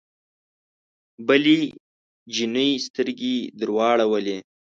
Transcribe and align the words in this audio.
بلې 1.27 1.57
جینۍ 2.33 2.71
سترګې 2.85 3.35
درواړولې 3.59 4.37